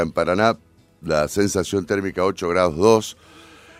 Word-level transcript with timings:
En 0.00 0.12
Paraná, 0.12 0.56
la 1.02 1.26
sensación 1.26 1.84
térmica 1.84 2.24
8 2.24 2.48
grados 2.50 2.76
2. 2.76 3.16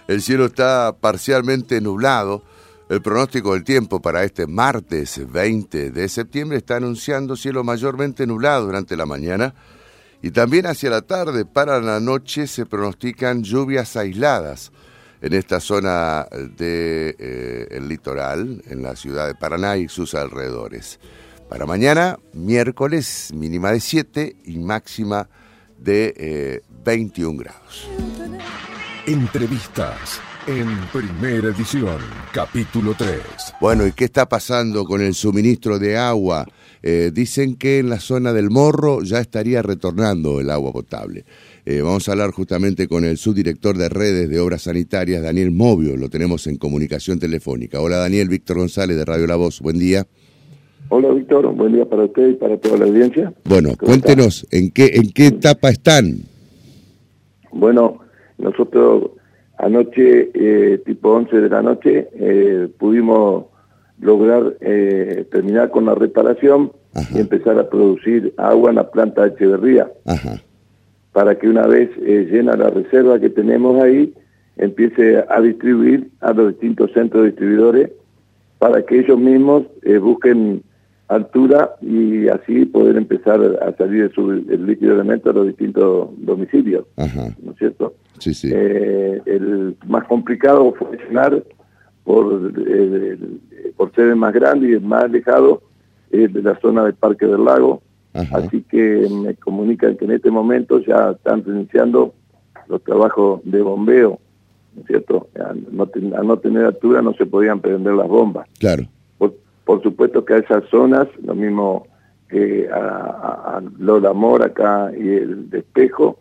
El 0.08 0.20
cielo 0.20 0.46
está 0.46 0.96
parcialmente 1.00 1.80
nublado. 1.80 2.42
El 2.88 3.00
pronóstico 3.02 3.54
del 3.54 3.62
tiempo 3.62 4.02
para 4.02 4.24
este 4.24 4.48
martes 4.48 5.20
20 5.30 5.92
de 5.92 6.08
septiembre 6.08 6.58
está 6.58 6.74
anunciando 6.74 7.36
cielo 7.36 7.62
mayormente 7.62 8.26
nublado 8.26 8.66
durante 8.66 8.96
la 8.96 9.06
mañana 9.06 9.54
y 10.20 10.32
también 10.32 10.66
hacia 10.66 10.90
la 10.90 11.02
tarde 11.02 11.44
para 11.44 11.80
la 11.80 12.00
noche 12.00 12.48
se 12.48 12.66
pronostican 12.66 13.44
lluvias 13.44 13.94
aisladas 13.94 14.72
en 15.20 15.34
esta 15.34 15.60
zona 15.60 16.26
del 16.32 17.14
eh, 17.16 17.78
litoral, 17.80 18.60
en 18.66 18.82
la 18.82 18.96
ciudad 18.96 19.28
de 19.28 19.36
Paraná 19.36 19.76
y 19.76 19.86
sus 19.86 20.16
alrededores. 20.16 20.98
Para 21.48 21.64
mañana, 21.64 22.18
miércoles, 22.32 23.30
mínima 23.32 23.70
de 23.70 23.78
7 23.78 24.34
y 24.46 24.58
máxima 24.58 25.22
de 25.22 25.47
21 25.78 27.40
eh, 27.40 27.44
grados. 27.44 27.88
Entrevistas 29.06 30.20
en 30.46 30.66
primera 30.92 31.48
edición, 31.48 31.98
capítulo 32.32 32.94
3. 32.96 33.20
Bueno, 33.60 33.86
¿y 33.86 33.92
qué 33.92 34.06
está 34.06 34.28
pasando 34.28 34.84
con 34.84 35.00
el 35.02 35.14
suministro 35.14 35.78
de 35.78 35.96
agua? 35.96 36.46
Eh, 36.82 37.10
dicen 37.12 37.56
que 37.56 37.78
en 37.80 37.90
la 37.90 38.00
zona 38.00 38.32
del 38.32 38.50
Morro 38.50 39.02
ya 39.02 39.18
estaría 39.18 39.62
retornando 39.62 40.40
el 40.40 40.50
agua 40.50 40.72
potable. 40.72 41.24
Eh, 41.66 41.82
vamos 41.82 42.08
a 42.08 42.12
hablar 42.12 42.30
justamente 42.30 42.88
con 42.88 43.04
el 43.04 43.18
subdirector 43.18 43.76
de 43.76 43.88
redes 43.88 44.30
de 44.30 44.40
obras 44.40 44.62
sanitarias, 44.62 45.22
Daniel 45.22 45.50
Movio, 45.50 45.96
lo 45.96 46.08
tenemos 46.08 46.46
en 46.46 46.56
comunicación 46.56 47.18
telefónica. 47.18 47.80
Hola 47.80 47.98
Daniel, 47.98 48.28
Víctor 48.28 48.58
González 48.58 48.96
de 48.96 49.04
Radio 49.04 49.26
La 49.26 49.36
Voz, 49.36 49.60
buen 49.60 49.78
día. 49.78 50.06
Hola 50.90 51.10
Víctor, 51.10 51.54
buen 51.54 51.74
día 51.74 51.84
para 51.84 52.04
usted 52.04 52.28
y 52.28 52.34
para 52.34 52.56
toda 52.56 52.78
la 52.78 52.86
audiencia. 52.86 53.32
Bueno, 53.44 53.70
cuéntenos, 53.78 54.46
¿en 54.50 54.70
qué, 54.70 54.86
¿en 54.94 55.10
qué 55.12 55.26
etapa 55.26 55.68
están? 55.68 56.20
Bueno, 57.52 57.98
nosotros 58.38 59.10
anoche, 59.58 60.30
eh, 60.32 60.80
tipo 60.86 61.10
11 61.10 61.40
de 61.42 61.48
la 61.50 61.60
noche, 61.60 62.08
eh, 62.14 62.68
pudimos 62.78 63.46
lograr 64.00 64.56
eh, 64.60 65.26
terminar 65.30 65.70
con 65.70 65.84
la 65.84 65.94
reparación 65.94 66.72
y 67.14 67.18
empezar 67.18 67.58
a 67.58 67.68
producir 67.68 68.32
agua 68.38 68.70
en 68.70 68.76
la 68.76 68.90
planta 68.90 69.22
de 69.22 69.28
Echeverría. 69.28 69.92
Para 71.12 71.38
que 71.38 71.48
una 71.48 71.66
vez 71.66 71.90
llena 71.98 72.56
la 72.56 72.70
reserva 72.70 73.20
que 73.20 73.28
tenemos 73.28 73.80
ahí, 73.82 74.14
empiece 74.56 75.22
a 75.28 75.40
distribuir 75.40 76.10
a 76.20 76.32
los 76.32 76.48
distintos 76.48 76.92
centros 76.92 77.26
distribuidores 77.26 77.90
para 78.58 78.82
que 78.84 79.00
ellos 79.00 79.18
mismos 79.18 79.64
busquen 80.00 80.62
altura 81.08 81.74
y 81.80 82.28
así 82.28 82.66
poder 82.66 82.96
empezar 82.96 83.40
a 83.62 83.74
salir 83.76 84.12
el, 84.16 84.66
líquido 84.66 84.94
elemento 84.94 85.30
a 85.30 85.32
los 85.32 85.46
distintos 85.46 86.10
domicilios, 86.18 86.84
¿no 86.96 87.52
es 87.52 87.58
cierto? 87.58 87.94
Sí, 88.18 88.34
sí. 88.34 88.50
Eh, 88.52 89.20
el 89.26 89.76
más 89.86 90.06
complicado 90.06 90.74
fue 90.78 90.98
llenar 90.98 91.42
por, 92.04 92.52
eh, 92.66 93.18
por 93.76 93.94
ser 93.94 94.08
el 94.08 94.16
más 94.16 94.34
grande 94.34 94.68
y 94.68 94.72
el 94.72 94.82
más 94.82 95.04
alejado 95.04 95.62
de 96.10 96.42
la 96.42 96.58
zona 96.60 96.84
del 96.84 96.94
Parque 96.94 97.26
del 97.26 97.44
Lago, 97.44 97.82
así 98.14 98.62
que 98.62 99.08
me 99.10 99.34
comunican 99.34 99.96
que 99.96 100.04
en 100.04 100.12
este 100.12 100.30
momento 100.30 100.80
ya 100.80 101.10
están 101.12 101.42
iniciando 101.46 102.14
los 102.68 102.82
trabajos 102.82 103.40
de 103.44 103.62
bombeo, 103.62 104.18
¿no 104.74 104.80
es 104.82 104.86
cierto? 104.86 105.28
Al 105.38 105.66
no, 105.70 105.88
al 106.16 106.26
no 106.26 106.36
tener 106.38 106.64
altura 106.64 107.02
no 107.02 107.14
se 107.14 107.26
podían 107.26 107.60
prender 107.60 107.94
las 107.94 108.08
bombas. 108.08 108.46
Claro. 108.58 108.84
Por 109.16 109.34
supuesto 109.82 110.24
que 110.24 110.34
a 110.34 110.38
esas 110.38 110.64
zonas, 110.70 111.08
lo 111.22 111.34
mismo 111.34 111.86
que 112.28 112.68
a, 112.72 113.56
a, 113.56 113.62
Lola 113.78 114.12
Mora 114.12 114.46
acá 114.46 114.90
y 114.96 115.08
el 115.08 115.50
despejo, 115.50 116.18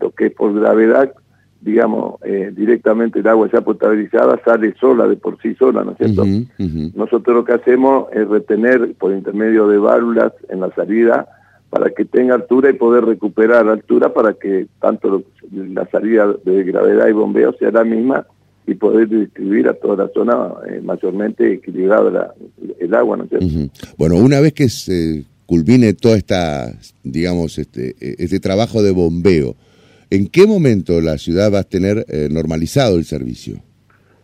lo 0.00 0.10
que 0.10 0.26
es 0.26 0.32
por 0.32 0.52
gravedad, 0.54 1.12
digamos, 1.60 2.14
eh, 2.24 2.50
directamente 2.54 3.20
el 3.20 3.28
agua 3.28 3.48
ya 3.52 3.60
potabilizada 3.60 4.40
sale 4.44 4.74
sola, 4.80 5.06
de 5.06 5.16
por 5.16 5.40
sí 5.42 5.54
sola, 5.54 5.84
¿no 5.84 5.92
es 5.92 5.98
cierto? 5.98 6.24
Nosotros 6.94 7.36
lo 7.36 7.44
que 7.44 7.52
hacemos 7.52 8.06
es 8.12 8.26
retener 8.28 8.94
por 8.94 9.12
intermedio 9.12 9.68
de 9.68 9.78
válvulas 9.78 10.32
en 10.48 10.60
la 10.60 10.70
salida 10.74 11.28
para 11.68 11.90
que 11.90 12.04
tenga 12.04 12.34
altura 12.34 12.70
y 12.70 12.74
poder 12.74 13.04
recuperar 13.04 13.68
altura 13.68 14.12
para 14.12 14.34
que 14.34 14.66
tanto 14.80 15.22
la 15.52 15.86
salida 15.90 16.34
de 16.44 16.64
gravedad 16.64 17.08
y 17.08 17.12
bombeo 17.12 17.52
sea 17.54 17.70
la 17.70 17.84
misma 17.84 18.26
y 18.70 18.74
poder 18.76 19.08
distribuir 19.08 19.66
a 19.68 19.74
toda 19.74 20.04
la 20.04 20.12
zona 20.14 20.48
eh, 20.68 20.80
mayormente 20.80 21.54
equilibrada 21.54 22.34
el 22.78 22.94
agua, 22.94 23.16
¿no 23.16 23.26
Bueno, 23.98 24.16
una 24.16 24.38
vez 24.38 24.52
que 24.52 24.68
se 24.68 25.24
culmine 25.46 25.92
toda 25.94 26.16
esta, 26.16 26.72
digamos, 27.02 27.58
este, 27.58 27.96
este 27.98 28.38
trabajo 28.38 28.80
de 28.80 28.92
bombeo, 28.92 29.56
¿en 30.08 30.28
qué 30.28 30.46
momento 30.46 31.00
la 31.00 31.18
ciudad 31.18 31.52
va 31.52 31.60
a 31.60 31.64
tener 31.64 32.06
eh, 32.08 32.28
normalizado 32.30 32.96
el 32.96 33.04
servicio? 33.04 33.56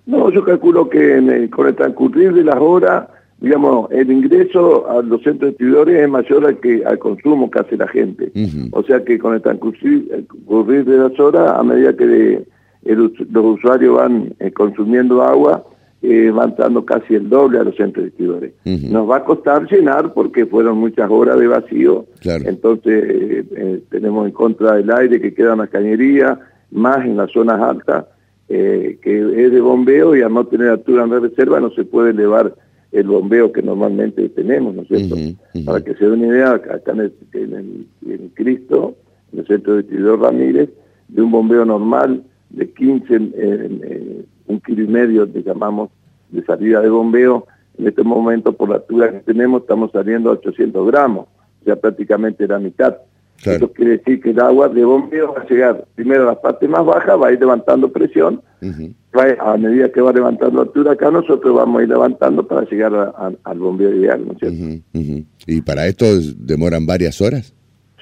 No, 0.06 0.30
yo 0.30 0.44
calculo 0.44 0.88
que 0.88 1.48
con 1.50 1.66
el 1.66 1.74
transcurrir 1.74 2.32
de 2.32 2.44
las 2.44 2.56
horas, 2.60 3.08
digamos, 3.40 3.90
el 3.90 4.12
ingreso 4.12 4.88
a 4.88 5.02
los 5.02 5.22
centros 5.22 5.50
distribuidores 5.50 6.02
es 6.02 6.08
mayor 6.08 6.46
al, 6.46 6.60
que, 6.60 6.84
al 6.86 7.00
consumo 7.00 7.50
que 7.50 7.58
hace 7.58 7.76
la 7.76 7.88
gente. 7.88 8.30
O 8.70 8.84
sea 8.84 9.04
que 9.04 9.18
con 9.18 9.34
el 9.34 9.42
transcurrir, 9.42 10.06
de 10.06 10.96
las 10.96 11.18
horas, 11.18 11.50
a 11.58 11.64
medida 11.64 11.96
que 11.96 12.46
los 12.94 13.44
usuarios 13.44 13.96
van 13.96 14.34
eh, 14.38 14.50
consumiendo 14.52 15.22
agua, 15.22 15.64
eh, 16.02 16.30
van 16.30 16.54
dando 16.56 16.84
casi 16.84 17.14
el 17.14 17.28
doble 17.28 17.58
a 17.58 17.64
los 17.64 17.76
centros 17.76 18.04
distribuidores. 18.04 18.52
Nos 18.64 19.10
va 19.10 19.16
a 19.16 19.24
costar 19.24 19.66
llenar 19.70 20.12
porque 20.12 20.46
fueron 20.46 20.78
muchas 20.78 21.10
horas 21.10 21.38
de 21.38 21.48
vacío, 21.48 22.06
entonces 22.24 23.04
eh, 23.50 23.82
tenemos 23.90 24.26
en 24.26 24.32
contra 24.32 24.74
del 24.74 24.90
aire 24.90 25.20
que 25.20 25.34
queda 25.34 25.52
en 25.52 25.58
las 25.58 25.70
cañerías, 25.70 26.38
más 26.70 27.04
en 27.04 27.16
las 27.16 27.30
zonas 27.32 27.60
altas, 27.60 28.04
que 28.48 28.98
es 29.02 29.50
de 29.50 29.60
bombeo 29.60 30.14
y 30.14 30.22
al 30.22 30.32
no 30.32 30.46
tener 30.46 30.68
altura 30.68 31.02
en 31.02 31.10
la 31.10 31.18
reserva 31.18 31.58
no 31.58 31.70
se 31.70 31.84
puede 31.84 32.10
elevar 32.10 32.54
el 32.92 33.06
bombeo 33.08 33.52
que 33.52 33.62
normalmente 33.62 34.28
tenemos, 34.30 34.74
¿no 34.74 34.82
es 34.82 34.88
cierto? 34.88 35.16
Para 35.64 35.82
que 35.82 35.94
se 35.94 36.04
dé 36.04 36.12
una 36.12 36.26
idea, 36.26 36.50
acá 36.52 36.92
en, 36.92 37.00
el, 37.00 37.86
en, 38.06 38.28
Cristo, 38.34 38.96
en 39.32 39.40
el 39.40 39.46
centro 39.46 39.76
distribuidor 39.76 40.20
Ramírez, 40.20 40.70
de 41.08 41.22
un 41.22 41.30
bombeo 41.30 41.64
normal, 41.64 42.22
de 42.50 42.70
15, 42.70 43.16
un 44.46 44.60
kilo 44.60 44.84
y 44.84 44.88
medio, 44.88 45.26
le 45.26 45.42
llamamos, 45.42 45.90
de 46.30 46.44
salida 46.44 46.80
de 46.80 46.88
bombeo. 46.88 47.46
En 47.78 47.88
este 47.88 48.02
momento, 48.02 48.52
por 48.54 48.70
la 48.70 48.76
altura 48.76 49.12
que 49.12 49.20
tenemos, 49.20 49.62
estamos 49.62 49.90
saliendo 49.92 50.30
a 50.30 50.34
800 50.34 50.86
gramos, 50.86 51.26
o 51.60 51.64
sea, 51.64 51.76
prácticamente 51.76 52.48
la 52.48 52.58
mitad. 52.58 52.96
Eso 53.44 53.70
quiere 53.70 53.98
decir 53.98 54.22
que 54.22 54.30
el 54.30 54.40
agua 54.40 54.70
de 54.70 54.82
bombeo 54.82 55.34
va 55.34 55.42
a 55.42 55.46
llegar 55.46 55.84
primero 55.94 56.22
a 56.22 56.26
la 56.26 56.40
parte 56.40 56.66
más 56.66 56.86
baja, 56.86 57.16
va 57.16 57.28
a 57.28 57.32
ir 57.32 57.38
levantando 57.38 57.92
presión, 57.92 58.40
a 59.38 59.56
medida 59.58 59.92
que 59.92 60.00
va 60.00 60.10
levantando 60.10 60.62
altura 60.62 60.92
acá, 60.92 61.10
nosotros 61.10 61.54
vamos 61.54 61.80
a 61.80 61.82
ir 61.82 61.90
levantando 61.90 62.46
para 62.46 62.66
llegar 62.66 63.14
al 63.44 63.58
bombeo 63.58 63.94
ideal, 63.94 64.26
¿no 64.26 64.32
es 64.32 64.38
cierto? 64.38 64.82
¿Y 65.46 65.60
para 65.60 65.86
esto 65.86 66.06
demoran 66.38 66.86
varias 66.86 67.20
horas? 67.20 67.54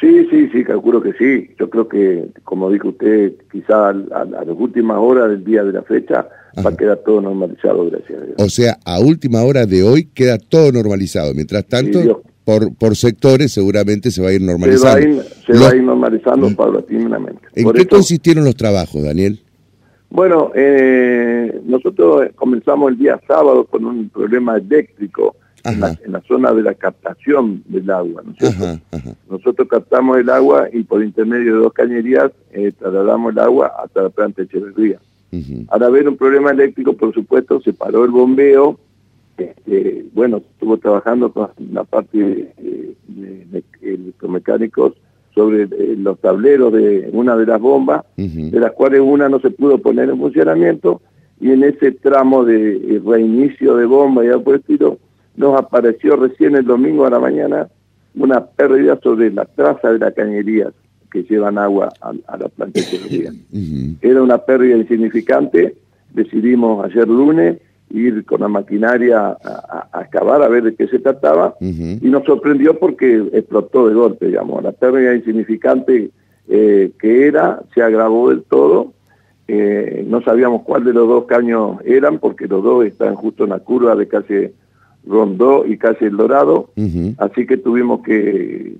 Sí, 0.05 0.27
sí, 0.31 0.51
sí, 0.53 0.65
calculo 0.65 1.01
que 1.01 1.15
sí. 1.15 1.51
Yo 1.59 1.71
creo 1.71 1.89
que, 1.89 2.27
como 2.45 2.71
dijo 2.71 2.89
usted, 2.89 3.33
quizá 3.51 3.89
a, 3.89 3.95
las 3.95 4.57
últimas 4.59 4.99
horas 5.01 5.31
del 5.31 5.43
día 5.43 5.65
de 5.65 5.73
la 5.73 5.83
fecha 5.83 6.29
va 6.65 6.71
a 6.71 6.77
quedar 6.77 6.99
todo 6.99 7.23
normalizado, 7.23 7.87
gracias 7.87 8.21
a 8.21 8.27
Dios. 8.27 8.37
O 8.39 8.51
sea, 8.51 8.77
a 8.85 9.01
última 9.01 9.43
hora 9.43 9.65
de 9.65 9.83
hoy 9.83 10.11
queda 10.13 10.37
todo 10.37 10.73
normalizado. 10.73 11.33
Mientras 11.33 11.65
tanto, 11.67 12.23
por, 12.45 12.75
por 12.77 12.97
sectores 12.97 13.53
seguramente 13.53 14.11
se 14.11 14.21
va 14.21 14.29
a 14.29 14.33
ir 14.35 14.43
normalizando. 14.43 15.23
Se 15.47 15.59
va 15.59 15.71
a 15.71 15.75
ir, 15.75 15.83
normalizando 15.83 16.51
mm. 16.51 16.55
paulatinamente. 16.55 17.41
¿En 17.55 17.73
qué 17.73 17.89
consistieron 17.89 18.45
los 18.45 18.57
trabajos, 18.57 19.03
Daniel? 19.03 19.41
Bueno, 20.11 20.53
eh, 20.55 21.63
nosotros 21.65 22.29
comenzamos 22.35 22.93
el 22.93 22.99
día 22.99 23.19
sábado 23.27 23.65
con 23.65 23.87
un 23.87 24.11
problema 24.11 24.59
eléctrico 24.59 25.35
en 25.65 25.81
la, 25.81 26.21
zona 26.29 26.53
de 26.53 26.63
la 26.63 26.75
captación 26.75 27.63
del 27.67 27.91
agua. 27.91 28.23
Nosotros 29.31 29.69
captamos 29.69 30.19
el 30.19 30.29
agua 30.31 30.69
y 30.73 30.83
por 30.83 31.03
intermedio 31.03 31.55
de 31.55 31.63
dos 31.63 31.73
cañerías 31.73 32.31
eh, 32.53 32.73
trasladamos 32.79 33.33
el 33.33 33.39
agua 33.39 33.73
hasta 33.83 34.03
la 34.03 34.11
planta 34.11 34.43
de 34.43 34.47
Echeverría. 34.47 34.99
Al 35.69 35.83
haber 35.83 36.09
un 36.09 36.17
problema 36.17 36.53
eléctrico, 36.53 36.93
por 36.93 37.13
supuesto, 37.13 37.61
se 37.61 37.73
paró 37.73 38.05
el 38.05 38.13
bombeo. 38.13 38.79
Este, 39.37 40.07
bueno, 40.13 40.37
estuvo 40.37 40.77
trabajando 40.77 41.33
con 41.33 41.49
la 41.73 41.83
parte 41.83 42.19
de, 42.19 42.95
electromecánicos 43.83 44.93
sobre 45.35 45.65
eh, 45.65 45.97
los 45.99 46.21
tableros 46.21 46.73
de 46.73 47.11
una 47.13 47.37
de 47.37 47.47
las 47.47 47.61
bombas, 47.61 48.05
de 48.17 48.61
las 48.61 48.71
cuales 48.73 49.01
una 49.01 49.29
no 49.29 49.41
se 49.41 49.51
pudo 49.51 49.79
poner 49.79 50.09
en 50.09 50.19
funcionamiento, 50.19 51.01
y 51.41 51.51
en 51.51 51.65
ese 51.65 51.91
tramo 51.91 52.45
de 52.45 52.77
eh, 52.77 53.03
reinicio 53.05 53.77
de 53.77 53.87
bomba 53.87 54.25
y 54.25 54.29
al 54.29 54.45
estilo, 54.55 54.99
nos 55.37 55.59
apareció 55.59 56.17
recién 56.17 56.57
el 56.57 56.65
domingo 56.65 57.07
a 57.07 57.11
la 57.11 57.19
mañana 57.19 57.69
una 58.15 58.45
pérdida 58.45 58.99
sobre 59.03 59.31
la 59.31 59.45
traza 59.45 59.93
de 59.93 59.99
la 59.99 60.13
cañería 60.13 60.71
que 61.11 61.23
llevan 61.25 61.59
agua 61.59 61.93
a, 62.01 62.13
la 62.37 62.49
planta 62.49 62.81
de 62.81 63.33
Era 64.01 64.23
una 64.23 64.39
pérdida 64.39 64.77
insignificante, 64.77 65.77
decidimos 66.13 66.85
ayer 66.85 67.09
lunes 67.09 67.59
ir 67.91 68.25
con 68.25 68.41
la 68.41 68.49
maquinaria 68.49 69.29
a, 69.29 69.89
a, 69.93 70.01
acabar 70.01 70.43
a 70.43 70.49
ver 70.49 70.65
de 70.65 70.75
qué 70.75 70.89
se 70.89 70.99
trataba 70.99 71.55
y 71.61 72.09
nos 72.09 72.25
sorprendió 72.25 72.79
porque 72.79 73.29
explotó 73.33 73.89
de 73.89 73.95
golpe, 73.95 74.27
digamos, 74.27 74.63
la 74.63 74.73
pérdida 74.73 75.15
insignificante 75.15 76.11
eh, 76.49 76.91
que 76.99 77.27
era, 77.27 77.63
se 77.75 77.83
agravó 77.83 78.31
del 78.31 78.43
todo. 78.43 78.93
Eh, 79.47 80.05
no 80.09 80.23
sabíamos 80.23 80.63
cuál 80.63 80.85
de 80.85 80.93
los 80.93 81.07
dos 81.07 81.25
caños 81.25 81.79
eran, 81.85 82.19
porque 82.19 82.47
los 82.47 82.63
dos 82.63 82.85
están 82.85 83.15
justo 83.15 83.45
en 83.45 83.51
la 83.51 83.61
curva 83.61 83.95
de 83.95 84.09
calle 84.09 84.53
Rondó 85.07 85.67
y 85.67 85.77
calle 85.77 86.07
El 86.07 86.17
Dorado, 86.17 86.71
así 87.19 87.47
que 87.47 87.57
tuvimos 87.59 88.03
que, 88.03 88.77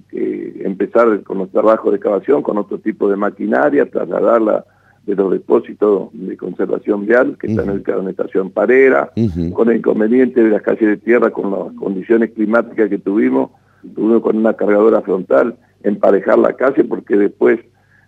empezar 0.65 1.23
con 1.23 1.39
los 1.39 1.51
trabajos 1.51 1.93
de 1.93 1.97
excavación, 1.97 2.43
con 2.43 2.57
otro 2.57 2.79
tipo 2.79 3.11
de 3.11 3.17
maquinaria, 3.17 3.91
trasladarla 3.91 4.65
de 5.07 5.15
los 5.15 5.33
depósitos 5.33 6.09
de 6.13 6.37
conservación 6.37 7.05
vial 7.07 7.37
que 7.39 7.49
están 7.49 7.69
en 7.69 8.05
la 8.05 8.11
estación 8.11 8.51
Parera, 8.51 9.13
con 9.53 9.71
el 9.71 9.77
inconveniente 9.77 10.43
de 10.43 10.51
las 10.51 10.63
calles 10.63 10.89
de 10.89 10.97
tierra, 10.97 11.31
con 11.31 11.51
las 11.51 11.75
condiciones 11.75 12.31
climáticas 12.31 12.89
que 12.89 12.99
tuvimos, 12.99 13.51
tuvimos 13.95 14.23
con 14.23 14.39
una 14.39 14.55
cargadora 14.55 15.03
frontal, 15.03 15.57
emparejar 15.83 16.39
la 16.39 16.55
calle 16.55 16.85
porque 16.85 17.17
después, 17.17 17.61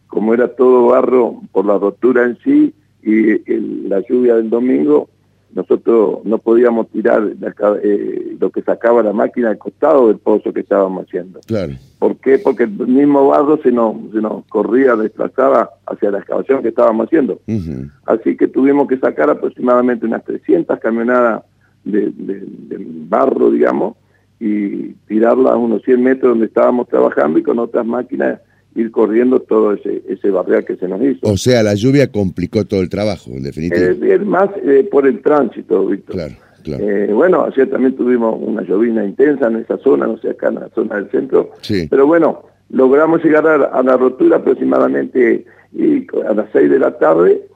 como 0.07 0.33
era 0.33 0.49
todo 0.49 0.87
barro 0.87 1.43
por 1.53 1.67
la 1.67 1.79
rotura 1.79 2.25
en 2.25 2.39
sí 2.43 2.75
y 3.03 3.39
la 3.89 4.01
lluvia 4.09 4.37
del 4.37 4.49
domingo, 4.49 5.11
nosotros 5.55 6.19
no 6.25 6.39
podíamos 6.39 6.89
tirar 6.89 7.33
eh, 7.83 8.37
lo 8.39 8.51
que 8.51 8.63
sacaba 8.63 9.03
la 9.03 9.13
máquina 9.13 9.51
al 9.51 9.59
costado 9.59 10.09
del 10.09 10.19
pozo 10.19 10.53
que 10.53 10.61
estábamos 10.61 11.07
haciendo. 11.07 11.41
Claro. 11.47 11.73
¿Por 11.99 12.17
qué? 12.17 12.39
Porque 12.39 12.65
el 12.65 12.71
mismo 12.71 13.29
barro 13.29 13.59
se 13.63 13.73
nos, 13.73 13.97
se 14.13 14.21
nos 14.21 14.45
corría, 14.47 14.97
desplazaba 14.97 15.71
hacia 15.87 16.11
la 16.11 16.19
excavación 16.19 16.63
que 16.63 16.69
estábamos 16.69 17.07
haciendo. 17.07 17.41
Así 18.05 18.37
que 18.37 18.49
tuvimos 18.49 18.87
que 18.87 18.99
sacar 18.99 19.31
aproximadamente 19.31 20.05
unas 20.05 20.25
300 20.25 20.79
camionadas 20.79 21.43
de, 21.85 22.13
barro, 23.09 23.51
digamos, 23.51 23.97
y 24.39 24.89
tirarlas 25.09 25.53
a 25.53 25.57
unos 25.57 25.83
100 25.83 26.03
metros 26.03 26.33
donde 26.33 26.47
estábamos 26.47 26.89
trabajando 26.89 27.39
y 27.39 27.43
con 27.43 27.59
otras 27.59 27.87
máquinas 27.87 28.41
ir 28.76 28.90
corriendo 28.90 29.40
todo 29.40 29.73
ese, 29.73 30.02
ese 30.08 30.31
barrial 30.31 30.64
que 30.64 30.76
se 30.76 30.87
nos 30.87 31.00
hizo. 31.02 31.26
O 31.26 31.37
sea, 31.37 31.62
la 31.62 31.75
lluvia 31.75 32.11
complicó 32.12 32.64
todo 32.64 32.81
el 32.81 32.88
trabajo, 32.88 33.31
en 33.32 33.43
definitiva. 33.43 33.87
Eh, 33.87 34.19
más 34.19 34.50
eh, 34.64 34.87
por 34.90 35.06
el 35.06 35.23
tránsito, 35.23 35.87
Víctor. 35.87 36.17
Claro, 36.17 36.34
claro. 36.62 36.84
Eh, 36.84 37.11
bueno, 37.12 37.44
ayer 37.44 37.69
también 37.70 37.96
tuvimos 37.96 38.37
una 38.40 38.62
llovina 38.62 39.05
intensa 39.05 39.49
en 39.49 39.56
esa 39.56 39.78
zona, 39.78 40.06
no 40.06 40.19
sé, 40.19 40.31
acá 40.31 40.49
en 40.49 40.56
la 40.56 40.69
zona 40.75 40.96
del 40.96 41.11
centro. 41.11 41.50
Sí. 41.62 41.87
Pero 41.88 42.06
bueno, 42.06 42.43
logramos 42.70 43.25
llegar 43.25 43.46
a, 43.46 43.82
la 43.82 43.96
rotura 43.96 44.37
aproximadamente 44.37 45.46
y 45.73 46.06
a 46.28 46.34
las 46.34 46.46
6 46.52 46.70
de 46.70 46.78
la 46.78 46.99
tarde. 46.99 47.49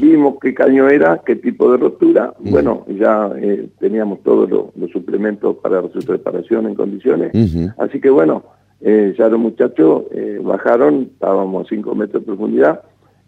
Vimos 0.00 0.34
qué 0.42 0.52
caño 0.52 0.88
era, 0.88 1.22
qué 1.24 1.36
tipo 1.36 1.70
de 1.70 1.78
rotura. 1.78 2.34
Bueno, 2.40 2.84
ya 2.88 3.30
teníamos 3.78 4.22
todos 4.22 4.50
los 4.50 4.90
suplementos 4.90 5.56
para 5.62 5.80
su 5.88 6.00
reparación 6.00 6.66
en 6.66 6.74
condiciones. 6.74 7.32
Así 7.78 8.00
que 8.00 8.10
bueno, 8.10 8.42
eh, 8.82 9.14
ya 9.16 9.28
los 9.28 9.38
muchachos 9.38 10.04
eh, 10.10 10.40
bajaron, 10.42 11.10
estábamos 11.12 11.66
a 11.66 11.68
5 11.68 11.94
metros 11.94 12.22
de 12.22 12.26
profundidad, 12.26 12.82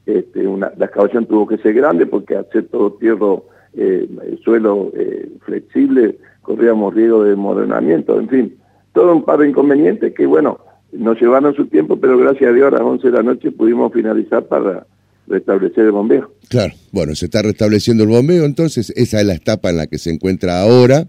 este, 0.07 0.47
una, 0.47 0.73
la 0.77 0.87
excavación 0.87 1.27
tuvo 1.27 1.47
que 1.47 1.59
ser 1.59 1.75
grande 1.75 2.07
porque 2.07 2.37
hacer 2.37 2.67
todo 2.69 2.93
tierra, 2.95 3.37
eh, 3.75 4.09
suelo 4.43 4.93
eh, 4.95 5.31
flexible, 5.45 6.19
corríamos 6.43 6.95
riesgo 6.95 7.25
de 7.25 7.37
morenamiento, 7.37 8.19
en 8.19 8.29
fin, 8.29 8.57
todo 8.93 9.15
un 9.15 9.25
par 9.25 9.39
de 9.39 9.49
inconvenientes 9.49 10.13
que 10.13 10.27
bueno, 10.27 10.59
nos 10.93 11.21
llevaron 11.21 11.55
su 11.55 11.67
tiempo, 11.67 11.97
pero 11.99 12.19
gracias 12.19 12.51
a 12.51 12.53
Dios 12.53 12.69
a 12.69 12.77
las 12.77 12.83
11 12.83 13.07
de 13.07 13.13
la 13.13 13.23
noche 13.23 13.51
pudimos 13.51 13.93
finalizar 13.93 14.45
para 14.47 14.87
restablecer 15.27 15.87
el 15.87 15.93
bombeo. 15.93 16.31
Claro, 16.49 16.75
bueno, 16.93 17.15
se 17.15 17.27
está 17.27 17.43
restableciendo 17.43 18.03
el 18.03 18.11
bombeo, 18.11 18.45
entonces 18.45 18.93
esa 18.97 19.21
es 19.21 19.27
la 19.27 19.35
etapa 19.35 19.71
en 19.71 19.79
la 19.79 19.87
que 19.87 19.99
se 19.99 20.11
encuentra 20.11 20.63
ahora. 20.63 21.07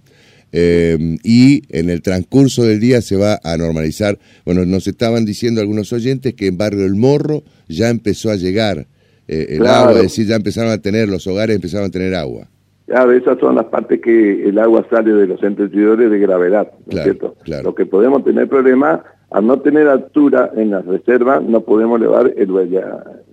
Eh, 0.52 1.18
y 1.24 1.64
en 1.70 1.90
el 1.90 2.02
transcurso 2.02 2.64
del 2.64 2.80
día 2.80 3.02
se 3.02 3.18
va 3.18 3.40
a 3.44 3.58
normalizar. 3.58 4.18
Bueno, 4.46 4.66
nos 4.66 4.88
estaban 4.88 5.26
diciendo 5.26 5.62
algunos 5.62 5.92
oyentes 5.92 6.34
que 6.34 6.48
en 6.48 6.58
Barrio 6.58 6.86
El 6.86 6.96
Morro 6.96 7.44
ya 7.68 7.90
empezó 7.90 8.32
a 8.32 8.36
llegar 8.36 8.88
eh, 9.28 9.48
el 9.50 9.66
agua, 9.66 9.94
es 9.94 10.04
decir, 10.04 10.28
ya 10.28 10.36
empezaron 10.36 10.72
a 10.72 10.78
tener, 10.78 11.10
los 11.10 11.26
hogares 11.28 11.56
empezaron 11.56 11.88
a 11.88 11.92
tener 11.92 12.16
agua. 12.16 12.48
Claro, 12.86 13.12
esas 13.14 13.40
son 13.40 13.56
las 13.56 13.66
partes 13.66 14.00
que 14.00 14.48
el 14.48 14.60
agua 14.60 14.86
sale 14.90 15.12
de 15.12 15.26
los 15.26 15.40
centros 15.40 15.72
de 15.72 16.20
gravedad, 16.20 16.72
¿no 16.86 16.98
es 16.98 17.04
cierto? 17.04 17.36
Lo 17.64 17.74
que 17.74 17.88
podemos 17.88 18.24
tener 18.24 18.48
problemas, 18.48 19.02
al 19.32 19.48
no 19.48 19.60
tener 19.60 19.88
altura 19.88 20.52
en 20.56 20.70
las 20.70 20.86
reservas, 20.86 21.42
no 21.42 21.62
podemos 21.62 22.00
elevar 22.00 22.32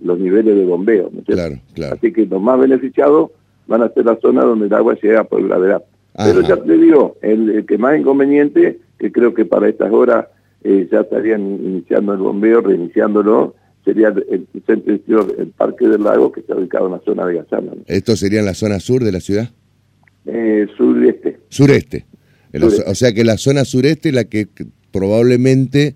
los 0.01 0.19
niveles 0.19 0.55
de 0.55 0.65
bombeo, 0.65 1.11
¿no 1.13 1.19
es 1.19 1.25
cierto? 1.25 1.43
Claro, 1.43 1.61
claro. 1.75 1.95
Así 1.95 2.11
que 2.11 2.25
los 2.25 2.41
más 2.41 2.59
beneficiados 2.59 3.29
van 3.67 3.83
a 3.83 3.89
ser 3.89 4.05
las 4.05 4.19
zonas 4.19 4.45
donde 4.45 4.65
el 4.65 4.73
agua 4.73 4.97
llega 5.01 5.23
por 5.23 5.47
gravedad. 5.47 5.83
Pero 6.15 6.41
ya 6.41 6.57
te 6.57 6.77
digo, 6.77 7.17
el, 7.21 7.65
que 7.67 7.77
más 7.77 7.99
inconveniente, 7.99 8.79
que 8.99 9.11
creo 9.11 9.33
que 9.33 9.45
para 9.45 9.67
estas 9.67 9.91
horas 9.91 10.27
eh, 10.63 10.87
ya 10.91 11.01
estarían 11.01 11.41
iniciando 11.41 12.13
el 12.13 12.19
bombeo, 12.19 12.61
reiniciándolo, 12.61 13.55
sería 13.83 14.09
el, 14.29 14.47
centro 14.65 15.27
el 15.37 15.47
Parque 15.49 15.87
del 15.87 16.03
Lago, 16.03 16.31
que 16.31 16.41
está 16.41 16.55
ubicado 16.55 16.85
en 16.85 16.93
la 16.93 16.99
zona 16.99 17.25
de 17.25 17.35
Gazana. 17.35 17.71
¿Esto 17.87 18.15
sería 18.15 18.39
en 18.39 18.45
la 18.45 18.53
zona 18.53 18.79
sur 18.79 19.03
de 19.03 19.11
la 19.11 19.19
ciudad? 19.19 19.49
Eh, 20.25 20.67
sureste. 20.77 21.39
Sureste. 21.49 22.05
O 22.85 22.95
sea 22.95 23.13
que 23.13 23.23
la 23.23 23.37
zona 23.37 23.65
sureste 23.65 24.09
es 24.09 24.15
la 24.15 24.25
que 24.25 24.47
probablemente 24.91 25.95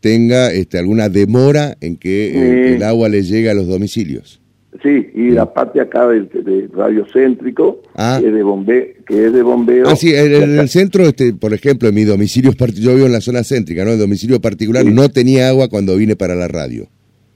tenga 0.00 0.52
este, 0.52 0.78
alguna 0.78 1.08
demora 1.08 1.76
en 1.80 1.96
que 1.96 2.28
eh, 2.28 2.76
el 2.76 2.82
agua 2.84 3.08
le 3.08 3.22
llegue 3.22 3.50
a 3.50 3.54
los 3.54 3.66
domicilios. 3.66 4.40
Sí, 4.82 5.10
y 5.14 5.30
la 5.30 5.52
parte 5.52 5.80
acá 5.80 6.06
del, 6.08 6.28
radio 6.72 7.06
céntrico, 7.12 7.82
ah. 7.94 8.18
que, 8.20 8.28
es 8.28 8.34
de 8.34 8.42
bombeo, 8.42 8.84
que 9.06 9.26
es 9.26 9.32
de 9.32 9.42
bombeo. 9.42 9.88
Ah, 9.88 9.96
sí, 9.96 10.14
en, 10.14 10.58
el 10.58 10.68
centro, 10.68 11.04
este, 11.04 11.34
por 11.34 11.54
ejemplo, 11.54 11.88
en 11.88 11.94
mi 11.94 12.04
domicilio, 12.04 12.52
yo 12.52 12.94
vivo 12.94 13.06
en 13.06 13.12
la 13.12 13.20
zona 13.20 13.44
céntrica, 13.44 13.84
¿no? 13.84 13.92
El 13.92 13.98
domicilio 13.98 14.40
particular 14.40 14.84
no 14.84 15.08
tenía 15.08 15.48
agua 15.48 15.68
cuando 15.68 15.96
vine 15.96 16.16
para 16.16 16.34
la 16.34 16.48
radio. 16.48 16.88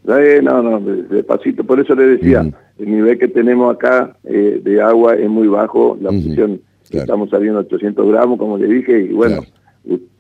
Eh, 0.09 0.41
no, 0.43 0.63
no, 0.63 0.81
despacito, 0.81 1.65
por 1.65 1.79
eso 1.79 1.95
le 1.95 2.07
decía, 2.07 2.51
el 2.79 2.91
nivel 2.91 3.19
que 3.19 3.29
tenemos 3.29 3.75
acá 3.75 4.17
eh, 4.25 4.61
de 4.63 4.83
agua 4.83 5.15
es 5.15 5.29
muy 5.29 5.47
bajo, 5.47 5.97
la 6.01 6.11
presión, 6.11 6.61
estamos 6.91 7.31
saliendo 7.31 7.59
a 7.59 7.63
800 7.63 8.09
gramos, 8.09 8.39
como 8.39 8.59
le 8.59 8.67
dije, 8.67 9.03
y 9.03 9.13
bueno, 9.13 9.43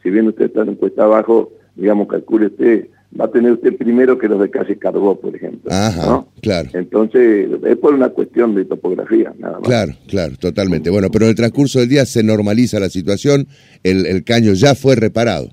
si 0.02 0.10
bien 0.10 0.28
usted 0.28 0.46
está 0.46 0.62
en 0.62 0.76
cuesta 0.76 1.04
abajo, 1.04 1.50
digamos, 1.74 2.08
calcule 2.08 2.46
usted 2.46 2.88
va 3.18 3.24
a 3.24 3.30
tener 3.30 3.52
usted 3.52 3.76
primero 3.76 4.18
que 4.18 4.28
los 4.28 4.40
de 4.40 4.50
calle 4.50 4.76
Carbó, 4.78 5.18
por 5.18 5.34
ejemplo. 5.34 5.70
Ajá, 5.72 6.24
claro. 6.42 6.70
Entonces, 6.74 7.48
es 7.64 7.76
por 7.78 7.94
una 7.94 8.10
cuestión 8.10 8.54
de 8.54 8.64
topografía, 8.64 9.32
nada 9.38 9.58
más. 9.58 9.68
Claro, 9.68 9.92
claro, 10.08 10.34
totalmente. 10.38 10.90
Bueno, 10.90 11.08
pero 11.10 11.24
en 11.24 11.30
el 11.30 11.36
transcurso 11.36 11.80
del 11.80 11.88
día 11.88 12.06
se 12.06 12.22
normaliza 12.22 12.78
la 12.78 12.88
situación, 12.88 13.48
el, 13.82 14.06
el 14.06 14.24
caño 14.24 14.52
ya 14.52 14.74
fue 14.74 14.96
reparado. 14.96 15.48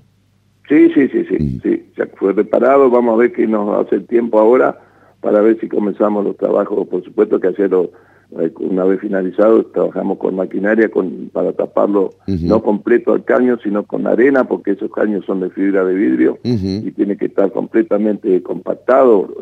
Sí, 0.68 0.90
sí, 0.94 1.08
sí, 1.08 1.24
sí, 1.28 1.60
sí, 1.62 1.86
ya 1.96 2.06
fue 2.16 2.34
reparado, 2.34 2.90
vamos 2.90 3.14
a 3.14 3.16
ver 3.16 3.32
qué 3.32 3.46
nos 3.46 3.86
hace 3.86 3.96
el 3.96 4.06
tiempo 4.06 4.38
ahora 4.38 4.78
para 5.20 5.40
ver 5.40 5.58
si 5.60 5.68
comenzamos 5.68 6.24
los 6.24 6.36
trabajos, 6.36 6.86
por 6.88 7.02
supuesto 7.02 7.40
que 7.40 7.48
hacerlo 7.48 7.90
una 8.60 8.84
vez 8.84 9.00
finalizado 9.00 9.64
trabajamos 9.66 10.18
con 10.18 10.36
maquinaria 10.36 10.90
con, 10.90 11.30
para 11.32 11.52
taparlo 11.52 12.10
no 12.26 12.62
completo 12.62 13.14
al 13.14 13.24
caño 13.24 13.58
sino 13.62 13.84
con 13.84 14.06
arena 14.06 14.44
porque 14.44 14.72
esos 14.72 14.90
caños 14.92 15.24
son 15.24 15.40
de 15.40 15.50
fibra 15.50 15.82
de 15.84 15.94
vidrio 15.94 16.38
y 16.44 16.90
tiene 16.92 17.16
que 17.16 17.26
estar 17.26 17.50
completamente 17.52 18.42
compactado 18.42 19.34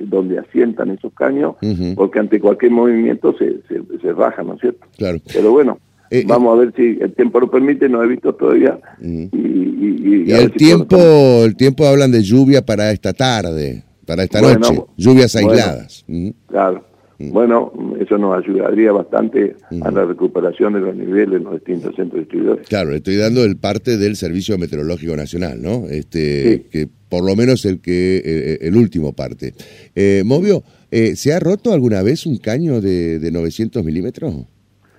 donde 0.00 0.38
asientan 0.38 0.90
esos 0.90 1.12
caños 1.14 1.56
porque 1.96 2.20
ante 2.20 2.40
cualquier 2.40 2.72
movimiento 2.72 3.34
se, 3.36 3.60
se, 3.68 3.82
se 4.00 4.12
baja, 4.12 4.42
¿no 4.42 4.54
es 4.54 4.60
cierto? 4.60 4.86
Claro. 4.96 5.18
Pero 5.32 5.50
bueno, 5.50 5.78
eh, 6.12 6.18
eh, 6.18 6.24
Vamos 6.26 6.54
a 6.54 6.60
ver 6.60 6.74
si 6.76 6.98
el 7.00 7.14
tiempo 7.14 7.40
lo 7.40 7.50
permite, 7.50 7.88
no 7.88 8.02
he 8.02 8.06
visto 8.06 8.34
todavía. 8.34 8.78
Y, 9.00 10.30
el 10.30 10.52
tiempo, 10.52 10.98
el 11.42 11.56
tiempo 11.56 11.86
hablan 11.86 12.12
de 12.12 12.22
lluvia 12.22 12.60
para 12.60 12.90
esta 12.90 13.14
tarde, 13.14 13.82
para 14.06 14.24
esta 14.24 14.42
noche, 14.42 14.84
lluvias 14.98 15.34
aisladas. 15.34 16.04
Claro. 16.48 16.84
Bueno, 17.18 17.72
eso 18.00 18.18
nos 18.18 18.36
ayudaría 18.36 18.92
bastante 18.92 19.56
a 19.82 19.90
la 19.90 20.04
recuperación 20.04 20.72
de 20.72 20.80
los 20.80 20.96
niveles 20.96 21.36
en 21.36 21.44
los 21.44 21.54
distintos 21.54 21.94
centros 21.94 22.20
distribuidores. 22.20 22.68
Claro, 22.68 22.90
le 22.90 22.96
estoy 22.96 23.16
dando 23.16 23.44
el 23.44 23.56
parte 23.56 23.96
del 23.96 24.16
Servicio 24.16 24.58
Meteorológico 24.58 25.14
Nacional, 25.16 25.62
¿no? 25.62 25.86
Este, 25.88 26.66
que 26.70 26.88
por 27.08 27.24
lo 27.24 27.36
menos 27.36 27.64
el 27.64 27.80
que 27.80 28.22
eh, 28.24 28.58
el 28.62 28.76
último 28.76 29.12
parte. 29.12 29.52
Eh, 29.94 30.22
Movio, 30.24 30.62
eh, 30.90 31.14
¿se 31.16 31.32
ha 31.32 31.40
roto 31.40 31.72
alguna 31.72 32.02
vez 32.02 32.26
un 32.26 32.38
caño 32.38 32.80
de, 32.80 33.18
de 33.18 33.30
900 33.30 33.84
milímetros? 33.84 34.34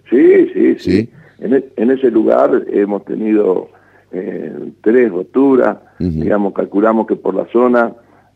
Sí, 0.10 0.48
sí, 0.54 0.76
sí. 0.78 1.10
En, 1.40 1.56
e, 1.56 1.66
en, 1.76 1.92
ese 1.92 2.10
lugar 2.12 2.66
hemos 2.72 3.04
tenido 3.06 3.70
eh, 4.12 4.54
tres 4.82 5.12
roturas, 5.12 5.78
digamos, 6.00 6.54
calculamos 6.54 7.08
que 7.08 7.16
por 7.16 7.34
la 7.34 7.48
zona 7.52 7.94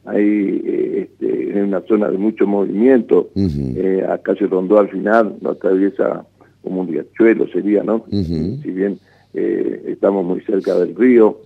hay 0.07 0.61
eh, 0.65 1.09
este, 1.19 1.61
una 1.61 1.81
zona 1.81 2.09
de 2.09 2.17
mucho 2.17 2.47
movimiento, 2.47 3.29
eh, 3.35 4.05
acá 4.09 4.35
se 4.35 4.47
rondó 4.47 4.79
al 4.79 4.89
final, 4.89 5.35
no 5.41 5.51
atraviesa 5.51 6.25
como 6.63 6.81
un 6.81 6.87
riachuelo 6.87 7.47
sería, 7.49 7.83
¿no? 7.83 8.05
Si 8.09 8.71
bien 8.71 8.99
eh, 9.33 9.83
estamos 9.87 10.25
muy 10.25 10.39
cerca 10.41 10.75
del 10.75 10.95
río, 10.95 11.39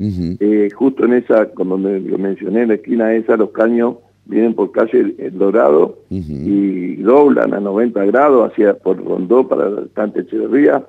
justo 0.75 1.05
en 1.05 1.13
esa, 1.13 1.47
como 1.47 1.77
lo 1.77 2.17
mencioné, 2.19 2.61
en 2.61 2.67
la 2.69 2.75
esquina 2.75 3.13
esa, 3.15 3.35
los 3.35 3.49
caños 3.49 3.95
vienen 4.25 4.53
por 4.53 4.71
calle 4.71 5.15
El 5.17 5.37
Dorado 5.39 5.97
y 6.09 6.97
doblan 6.97 7.55
a 7.55 7.59
90 7.59 8.05
grados 8.05 8.51
hacia 8.51 8.75
por 8.75 9.03
Rondó 9.03 9.47
para 9.47 9.67
el 9.67 9.85
estante 9.85 10.21
Echeverría. 10.21 10.85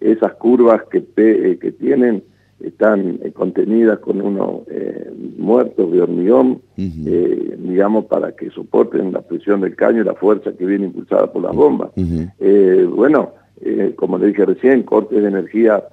Esas 0.00 0.32
curvas 0.34 0.82
que, 0.90 1.04
que 1.14 1.72
tienen 1.72 2.22
están 2.62 3.20
eh, 3.22 3.32
contenidas 3.32 3.98
con 4.00 4.20
unos 4.20 4.62
eh, 4.68 5.12
muertos 5.38 5.90
de 5.92 6.02
hormigón, 6.02 6.60
eh, 6.76 7.56
digamos, 7.58 8.06
para 8.06 8.32
que 8.32 8.50
soporten 8.50 9.12
la 9.12 9.22
presión 9.22 9.60
del 9.60 9.76
caño 9.76 10.02
y 10.02 10.04
la 10.04 10.14
fuerza 10.14 10.52
que 10.52 10.66
viene 10.66 10.86
impulsada 10.86 11.32
por 11.32 11.42
las 11.42 11.54
bombas. 11.54 11.90
bueno, 12.94 13.32
como 13.96 14.18
le 14.18 14.28
dije 14.28 14.46
recién, 14.46 14.82
cortes 14.82 15.22
de 15.22 15.28
energía 15.28 15.84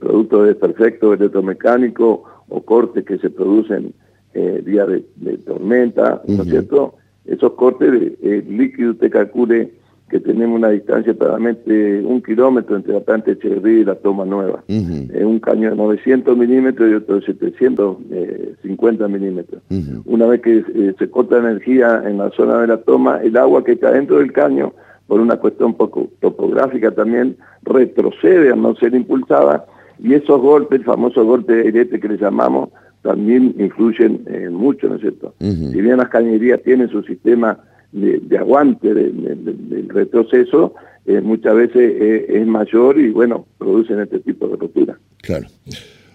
producto 0.00 0.44
de 0.44 0.54
perfecto 0.54 1.12
electromecánico 1.12 2.24
o 2.48 2.62
cortes 2.62 3.04
que 3.04 3.18
se 3.18 3.30
producen 3.30 3.94
día 4.34 4.86
de, 4.86 5.04
tormenta, 5.44 6.22
¿no 6.26 6.42
es 6.42 6.48
cierto? 6.48 6.94
Esos 7.24 7.52
cortes 7.52 7.90
de 7.90 8.44
líquido 8.48 8.94
te 8.94 9.10
calcule 9.10 9.72
que 10.12 10.20
tenemos 10.20 10.58
una 10.58 10.68
distancia 10.68 11.12
aproximadamente 11.12 12.02
un 12.04 12.20
kilómetro 12.20 12.76
entre 12.76 12.92
la 12.92 13.00
planta 13.00 13.30
Echeverría 13.30 13.80
y 13.80 13.84
la 13.84 13.94
toma 13.94 14.26
nueva. 14.26 14.62
Es 14.68 15.24
un 15.24 15.40
caño 15.40 15.70
de 15.70 15.76
900 15.76 16.36
milímetros 16.36 16.90
y 16.90 16.94
otro 16.94 17.14
de 17.14 17.22
750 17.22 19.08
milímetros. 19.08 19.62
Una 20.04 20.26
vez 20.26 20.42
que 20.42 20.58
eh, 20.58 20.94
se 20.98 21.08
corta 21.08 21.38
energía 21.38 22.02
en 22.04 22.18
la 22.18 22.30
zona 22.32 22.60
de 22.60 22.66
la 22.66 22.76
toma, 22.76 23.22
el 23.22 23.38
agua 23.38 23.64
que 23.64 23.78
cae 23.78 23.94
dentro 23.94 24.18
del 24.18 24.32
caño, 24.32 24.74
por 25.06 25.18
una 25.18 25.36
cuestión 25.36 25.72
poco 25.72 26.10
topográfica 26.20 26.90
también, 26.90 27.38
retrocede 27.62 28.52
a 28.52 28.56
no 28.56 28.74
ser 28.76 28.94
impulsada 28.94 29.64
y 29.98 30.12
esos 30.12 30.42
golpes, 30.42 30.80
el 30.80 30.84
famoso 30.84 31.24
golpe 31.24 31.54
de 31.54 31.62
airete 31.62 31.98
que 31.98 32.08
le 32.08 32.18
llamamos, 32.18 32.68
también 33.00 33.54
influyen 33.58 34.24
eh, 34.26 34.50
mucho, 34.50 34.90
¿no 34.90 34.96
es 34.96 35.00
cierto? 35.00 35.34
Si 35.38 35.80
bien 35.80 35.96
las 35.96 36.10
cañerías 36.10 36.60
tienen 36.62 36.90
su 36.90 37.02
sistema 37.02 37.58
de, 37.92 38.38
aguante 38.38 38.92
del 38.94 39.88
retroceso, 39.88 40.74
eh, 41.04 41.20
muchas 41.20 41.54
veces 41.54 41.92
eh, 42.00 42.26
es 42.28 42.46
mayor 42.46 42.98
y 42.98 43.10
bueno, 43.10 43.46
producen 43.58 44.00
este 44.00 44.20
tipo 44.20 44.48
de 44.48 44.56
rotura. 44.56 44.98
Claro. 45.20 45.46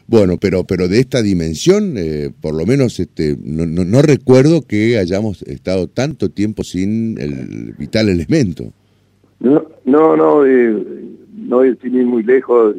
Bueno, 0.08 0.38
pero 0.40 0.64
pero 0.64 0.88
de 0.88 1.02
esta 1.02 1.22
dimensión, 1.22 1.96
eh, 1.98 2.32
por 2.42 2.56
lo 2.56 2.66
menos 2.66 3.00
este, 3.00 3.36
no, 3.44 3.66
no, 3.66 4.02
recuerdo 4.02 4.62
que 4.62 4.98
hayamos 4.98 5.42
estado 5.44 5.88
tanto 5.88 6.30
tiempo 6.30 6.64
sin 6.64 7.20
el 7.20 7.74
vital 7.78 8.08
elemento. 8.08 8.72
No, 9.40 9.66
no, 9.84 10.16
no, 10.16 10.46
no 10.46 11.62
sin 11.82 11.96
ir 11.96 12.06
muy 12.06 12.24
lejos, 12.24 12.74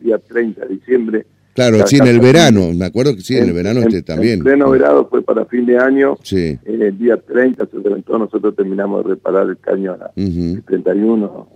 día 0.00 0.18
30 0.18 0.66
de 0.66 0.74
diciembre, 0.74 1.26
Claro, 1.56 1.86
sí, 1.86 1.96
en 1.96 2.06
el 2.06 2.20
verano, 2.20 2.70
me 2.74 2.84
acuerdo 2.84 3.16
que 3.16 3.22
sí, 3.22 3.34
en, 3.34 3.44
el 3.44 3.54
verano 3.54 3.80
este 3.80 4.02
también. 4.02 4.34
En 4.34 4.44
pleno 4.44 4.68
verano 4.68 5.06
fue 5.08 5.22
para 5.22 5.46
fin 5.46 5.64
de 5.64 5.78
año, 5.78 6.18
sí. 6.22 6.58
en 6.66 6.82
el 6.82 6.98
día 6.98 7.16
30 7.16 7.66
se 7.70 7.78
levantó, 7.78 8.18
nosotros 8.18 8.54
terminamos 8.54 9.02
de 9.02 9.14
reparar 9.14 9.48
el 9.48 9.56
caño 9.56 9.92
a, 9.92 10.10
el 10.16 10.62
31, 10.66 11.48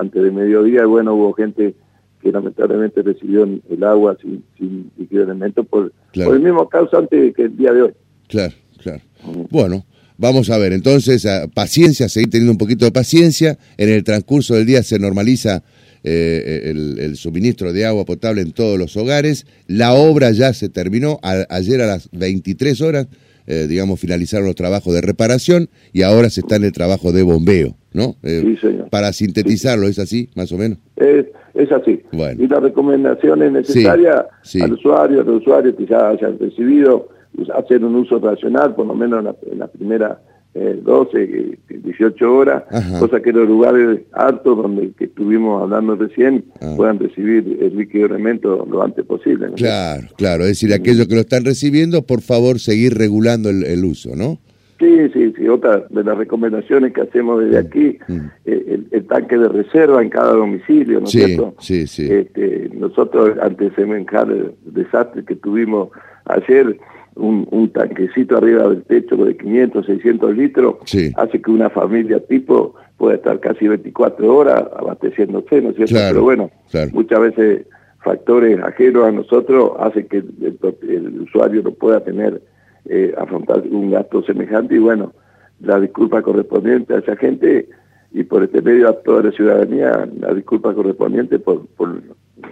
antes 0.00 0.22
de 0.22 0.30
mediodía, 0.30 0.84
y 0.84 0.86
bueno, 0.86 1.12
hubo 1.12 1.34
gente 1.34 1.74
que 2.22 2.32
lamentablemente 2.32 3.02
recibió 3.02 3.44
el 3.44 3.84
agua 3.84 4.16
sin, 4.22 4.42
sin 4.56 4.90
elemento 5.10 5.64
por, 5.64 5.92
por 6.14 6.34
el 6.34 6.40
mismo 6.40 6.66
causante 6.70 7.34
que 7.34 7.42
el 7.42 7.56
día 7.58 7.74
de 7.74 7.82
hoy. 7.82 7.92
Claro, 8.26 8.54
claro. 8.82 9.02
Bueno, 9.50 9.84
vamos 10.16 10.48
a 10.48 10.56
ver, 10.56 10.72
entonces, 10.72 11.28
paciencia, 11.52 12.08
seguir 12.08 12.30
teniendo 12.30 12.52
un 12.52 12.58
poquito 12.58 12.86
de 12.86 12.92
paciencia, 12.92 13.58
en 13.76 13.90
el 13.90 14.02
transcurso 14.02 14.54
del 14.54 14.64
día 14.64 14.82
se 14.82 14.98
normaliza 14.98 15.62
eh, 16.02 16.72
el, 16.98 17.16
suministro 17.16 17.72
de 17.72 17.84
agua 17.84 18.04
potable 18.04 18.40
en 18.40 18.52
todos 18.52 18.78
los 18.78 18.96
hogares. 18.96 19.46
La 19.66 19.94
obra 19.94 20.30
ya 20.30 20.52
se 20.52 20.68
terminó. 20.68 21.18
ayer 21.22 21.80
a 21.80 21.86
las 21.86 22.08
23 22.12 22.80
horas, 22.80 23.08
eh, 23.46 23.66
digamos, 23.68 24.00
finalizaron 24.00 24.46
los 24.46 24.54
trabajos 24.54 24.94
de 24.94 25.00
reparación 25.00 25.68
y 25.92 26.02
ahora 26.02 26.30
se 26.30 26.40
está 26.40 26.56
en 26.56 26.64
el 26.64 26.72
trabajo 26.72 27.12
de 27.12 27.22
bombeo, 27.22 27.76
¿no? 27.92 28.16
Eh, 28.22 28.42
sí, 28.44 28.56
señor. 28.56 28.88
Para 28.90 29.12
sintetizarlo, 29.12 29.88
¿es 29.88 29.98
así, 29.98 30.30
más 30.36 30.52
o 30.52 30.58
menos? 30.58 30.78
Es, 30.96 31.26
es 31.54 31.72
así. 31.72 32.00
Bueno. 32.12 32.42
Y 32.42 32.48
las 32.48 32.62
recomendaciones 32.62 33.52
necesarias 33.52 34.24
al 34.62 34.72
usuario, 34.72 35.20
a 35.20 35.24
los 35.24 35.42
usuarios 35.42 35.74
que 35.76 35.86
ya 35.86 36.08
hayan 36.08 36.38
recibido, 36.38 37.08
hacer 37.54 37.84
un 37.84 37.96
uso 37.96 38.18
racional, 38.18 38.74
por 38.74 38.86
lo 38.86 38.94
menos 38.94 39.24
en 39.50 39.58
la 39.58 39.68
primera 39.68 40.20
eh, 40.54 40.80
12, 40.82 41.58
18 41.82 42.32
horas, 42.32 42.64
cosa 42.98 43.20
que 43.20 43.32
los 43.32 43.48
lugares 43.48 44.00
altos 44.12 44.56
donde 44.56 44.92
que 44.92 45.04
estuvimos 45.04 45.62
hablando 45.62 45.96
recién 45.96 46.44
ah. 46.60 46.74
puedan 46.76 46.98
recibir 46.98 47.58
el 47.60 47.76
líquido 47.76 48.06
elemento 48.06 48.66
lo 48.70 48.82
antes 48.82 49.04
posible. 49.04 49.48
Claro, 49.56 50.06
claro, 50.16 50.42
es 50.44 50.50
decir, 50.50 50.72
aquellos 50.72 51.06
que 51.06 51.14
lo 51.14 51.20
están 51.20 51.44
recibiendo, 51.44 52.02
por 52.02 52.20
favor, 52.20 52.58
seguir 52.58 52.96
regulando 52.96 53.50
el, 53.50 53.84
uso, 53.84 54.14
¿no? 54.14 54.38
Sí, 54.78 55.10
sí, 55.12 55.32
sí, 55.36 55.48
otra 55.48 55.84
de 55.90 56.04
las 56.04 56.16
recomendaciones 56.16 56.92
que 56.92 57.02
hacemos 57.02 57.44
desde 57.44 57.62
mm, 57.62 57.66
aquí, 57.66 57.98
mm. 58.08 58.20
Eh, 58.46 58.80
el, 58.92 59.06
tanque 59.06 59.36
de 59.36 59.48
reserva 59.48 60.02
en 60.02 60.08
cada 60.08 60.32
domicilio, 60.32 61.00
¿no 61.00 61.06
es 61.06 61.10
cierto? 61.10 61.54
Sí, 61.58 61.86
sí. 61.86 62.08
Este, 62.10 62.70
nosotros, 62.72 63.36
antes 63.42 63.70
de 63.70 63.76
semenjar 63.76 64.30
el 64.30 64.52
desastre 64.64 65.24
que 65.24 65.36
tuvimos 65.36 65.90
ayer, 66.24 66.78
un, 67.20 67.70
tanquecito 67.72 68.36
arriba 68.36 68.68
del 68.68 68.82
techo 68.82 69.16
de 69.16 69.36
500, 69.36 69.86
600 69.86 70.36
litros, 70.36 70.76
hace 71.16 71.40
que 71.40 71.50
una 71.50 71.70
familia 71.70 72.18
tipo 72.20 72.74
pueda 72.96 73.16
estar 73.16 73.38
casi 73.40 73.68
24 73.68 74.36
horas 74.36 74.64
abasteciéndose, 74.76 75.62
¿no 75.62 75.70
es 75.70 75.76
cierto? 75.76 75.94
Pero 75.94 76.22
bueno, 76.22 76.50
muchas 76.92 77.20
veces 77.20 77.66
factores 78.02 78.60
ajenos 78.62 79.04
a 79.04 79.12
nosotros 79.12 79.72
hacen 79.78 80.06
que 80.08 80.18
el, 80.18 81.20
usuario 81.20 81.62
no 81.62 81.70
pueda 81.72 82.00
tener, 82.00 82.42
eh, 82.86 83.14
afrontar 83.16 83.62
un 83.70 83.90
gasto 83.90 84.22
semejante 84.22 84.74
y 84.74 84.78
bueno, 84.78 85.12
la 85.60 85.78
disculpa 85.78 86.22
correspondiente 86.22 86.94
a 86.94 86.98
esa 86.98 87.16
gente 87.16 87.68
y 88.12 88.24
por 88.24 88.42
este 88.42 88.62
medio 88.62 88.88
a 88.88 88.94
toda 88.94 89.24
la 89.24 89.32
ciudadanía 89.32 90.08
la 90.18 90.34
disculpa 90.34 90.74
correspondiente 90.74 91.38
por, 91.38 91.66
por 91.76 92.02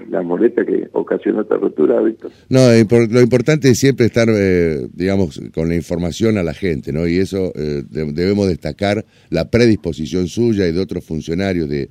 la 0.09 0.23
molestia 0.23 0.65
que 0.65 0.89
ocasiona 0.93 1.43
esta 1.43 1.57
ruptura, 1.57 2.01
Víctor. 2.01 2.31
No, 2.49 2.61
lo 2.69 3.21
importante 3.21 3.71
es 3.71 3.79
siempre 3.79 4.07
estar, 4.07 4.29
eh, 4.31 4.89
digamos, 4.93 5.41
con 5.55 5.69
la 5.69 5.75
información 5.75 6.39
a 6.39 6.43
la 6.43 6.55
gente, 6.55 6.93
¿no? 6.93 7.07
Y 7.07 7.19
eso 7.19 7.53
eh, 7.55 7.83
debemos 7.91 8.49
destacar 8.49 9.05
la 9.31 9.51
predisposición 9.51 10.29
suya 10.29 10.67
y 10.67 10.73
de 10.73 10.81
otros 10.81 11.05
funcionarios 11.05 11.69
de, 11.69 11.89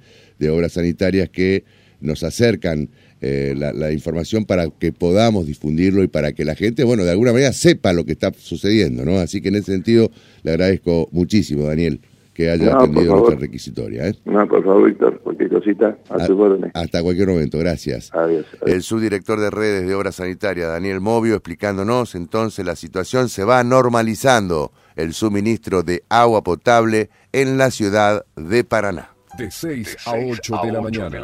obras 0.50 0.74
sanitarias 0.74 1.30
que 1.30 1.64
nos 2.00 2.24
acercan 2.24 2.90
eh, 3.22 3.56
la, 3.58 3.92
información 3.92 4.46
para 4.46 4.70
que 4.70 4.92
podamos 4.92 5.48
difundirlo 5.48 6.04
y 6.04 6.08
para 6.08 6.34
que 6.34 6.46
la 6.46 6.56
gente, 6.56 6.84
bueno, 6.84 7.04
de 7.04 7.12
alguna 7.12 7.34
manera 7.34 7.52
sepa 7.54 7.94
lo 7.94 8.06
que 8.06 8.12
está 8.12 8.32
sucediendo, 8.38 9.04
¿no? 9.04 9.18
Así 9.18 9.42
que 9.42 9.50
en 9.50 9.56
ese 9.56 9.72
sentido 9.72 10.12
le 10.44 10.52
agradezco 10.52 11.10
muchísimo, 11.12 11.64
Daniel 11.64 12.00
que 12.38 12.52
haya 12.52 12.78
atendido 12.78 13.16
nuestra 13.16 13.36
requisitoria. 13.36 14.10
¿eh? 14.10 14.16
No, 14.26 14.48
por 14.48 14.64
favor, 14.64 14.88
Víctor, 14.88 15.20
cualquier 15.22 15.50
cosita, 15.50 15.98
a, 16.08 16.24
tu 16.24 16.40
orden. 16.40 16.70
Hasta 16.76 17.02
cualquier 17.02 17.30
momento, 17.30 17.58
gracias. 17.58 18.14
Adiós, 18.14 18.46
El 18.64 18.84
subdirector 18.84 19.40
de 19.40 19.50
redes 19.50 19.88
de 19.88 19.96
obra 19.96 20.12
sanitaria, 20.12 20.68
Daniel 20.68 21.02
Movio, 21.02 21.34
explicándonos 21.34 22.14
entonces 22.14 22.64
la 22.64 22.76
situación 22.76 23.30
se 23.30 23.44
va 23.44 23.64
normalizando 23.64 24.72
el 24.96 25.14
suministro 25.14 25.82
de 25.82 26.04
agua 26.10 26.44
potable 26.44 27.10
en 27.34 27.58
la 27.58 27.72
ciudad 27.72 28.24
de 28.36 28.64
Paraná. 28.64 29.10
De 29.36 29.50
6, 29.50 29.98
a 30.06 30.12
8, 30.12 30.60
de, 30.64 30.72
la 30.72 30.82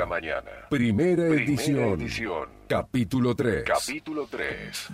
mañana. 0.08 0.44
Primera, 0.68 1.28
edición. 1.28 2.10
Capítulo 2.68 3.36
3. 3.36 3.66
Capítulo 3.66 4.28
3. 4.28 4.88